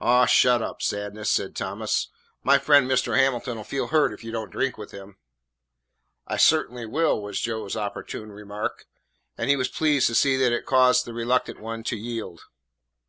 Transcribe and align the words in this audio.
"Aw, 0.00 0.24
shut 0.26 0.62
up, 0.62 0.80
Sadness," 0.82 1.28
said 1.28 1.56
Thomas. 1.56 2.06
"My 2.44 2.58
friend 2.58 2.88
Mr. 2.88 3.16
Hamilton 3.16 3.58
'll 3.58 3.64
feel 3.64 3.88
hurt 3.88 4.12
if 4.12 4.22
you 4.22 4.30
don't 4.30 4.52
drink 4.52 4.78
with 4.78 4.92
him." 4.92 5.16
"I 6.28 6.36
cert'n'y 6.36 6.86
will," 6.88 7.20
was 7.20 7.40
Joe's 7.40 7.74
opportune 7.76 8.30
remark, 8.30 8.86
and 9.36 9.50
he 9.50 9.56
was 9.56 9.66
pleased 9.66 10.06
to 10.06 10.14
see 10.14 10.36
that 10.36 10.52
it 10.52 10.64
caused 10.64 11.06
the 11.06 11.12
reluctant 11.12 11.58
one 11.58 11.82
to 11.90 11.96
yield. 11.96 12.42